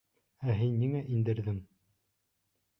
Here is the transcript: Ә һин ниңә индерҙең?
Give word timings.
Ә 0.53 0.55
һин 0.61 0.73
ниңә 0.85 1.03
индерҙең? 1.17 1.63